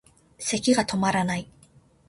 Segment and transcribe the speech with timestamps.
[0.39, 1.47] 咳がとまらない